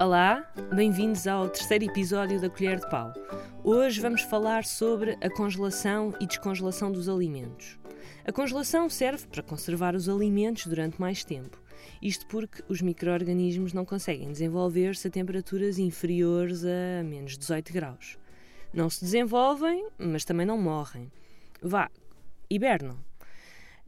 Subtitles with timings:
[0.00, 3.12] Olá, bem-vindos ao terceiro episódio da Colher de Pau.
[3.64, 7.76] Hoje vamos falar sobre a congelação e descongelação dos alimentos.
[8.24, 11.60] A congelação serve para conservar os alimentos durante mais tempo.
[12.00, 18.16] Isto porque os micro-organismos não conseguem desenvolver-se a temperaturas inferiores a menos 18 graus.
[18.72, 21.10] Não se desenvolvem, mas também não morrem.
[21.60, 21.90] Vá,
[22.48, 23.07] hibernam.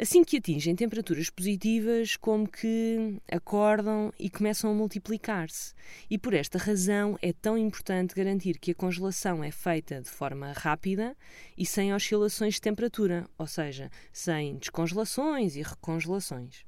[0.01, 5.75] Assim que atingem temperaturas positivas, como que acordam e começam a multiplicar-se.
[6.09, 10.53] E por esta razão é tão importante garantir que a congelação é feita de forma
[10.53, 11.15] rápida
[11.55, 16.65] e sem oscilações de temperatura, ou seja, sem descongelações e recongelações.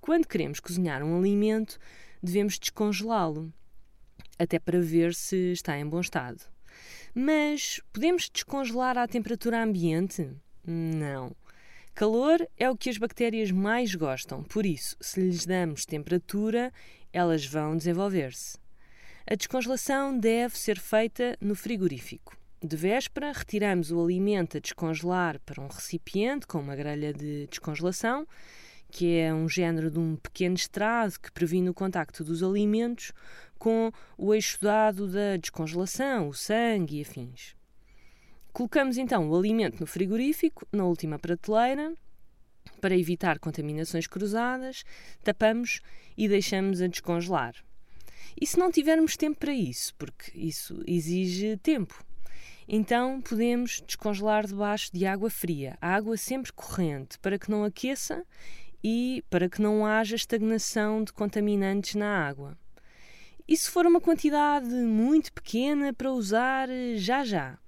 [0.00, 1.80] Quando queremos cozinhar um alimento,
[2.22, 3.52] devemos descongelá-lo,
[4.38, 6.44] até para ver se está em bom estado.
[7.12, 10.30] Mas podemos descongelar à temperatura ambiente?
[10.64, 11.34] Não.
[11.94, 16.72] Calor é o que as bactérias mais gostam, por isso, se lhes damos temperatura,
[17.12, 18.56] elas vão desenvolver-se.
[19.30, 22.34] A descongelação deve ser feita no frigorífico.
[22.62, 28.26] De véspera, retiramos o alimento a descongelar para um recipiente com uma grelha de descongelação,
[28.90, 33.12] que é um género de um pequeno estrado que previne o contacto dos alimentos
[33.58, 37.54] com o eixo dado da descongelação, o sangue e afins.
[38.52, 41.94] Colocamos então o alimento no frigorífico, na última prateleira,
[42.82, 44.84] para evitar contaminações cruzadas,
[45.24, 45.80] tapamos
[46.18, 47.54] e deixamos a descongelar.
[48.38, 52.04] E se não tivermos tempo para isso, porque isso exige tempo,
[52.68, 58.22] então podemos descongelar debaixo de água fria, água sempre corrente, para que não aqueça
[58.84, 62.58] e para que não haja estagnação de contaminantes na água.
[63.48, 67.61] E se for uma quantidade muito pequena para usar já já?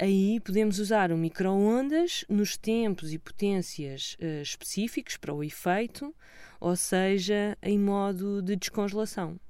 [0.00, 6.14] Aí podemos usar o micro-ondas nos tempos e potências uh, específicos para o efeito,
[6.60, 9.40] ou seja, em modo de descongelação.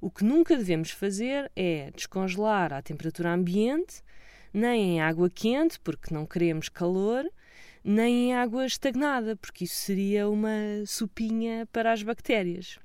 [0.00, 4.02] O que nunca devemos fazer é descongelar à temperatura ambiente,
[4.52, 7.24] nem em água quente, porque não queremos calor,
[7.84, 12.80] nem em água estagnada, porque isso seria uma sopinha para as bactérias.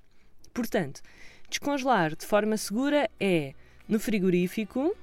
[0.54, 1.02] Portanto,
[1.50, 3.54] descongelar de forma segura é
[3.88, 4.96] no frigorífico,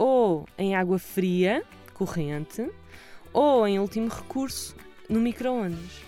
[0.00, 1.62] ou em água fria,
[1.92, 2.66] corrente,
[3.34, 4.74] ou em último recurso,
[5.10, 6.00] no micro-ondas.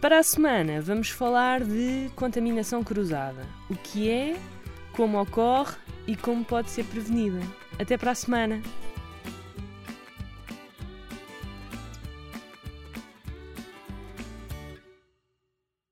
[0.00, 3.44] Para a semana, vamos falar de contaminação cruzada.
[3.68, 4.36] O que é,
[4.92, 5.74] como ocorre
[6.06, 7.40] e como pode ser prevenida.
[7.80, 8.62] Até para a semana!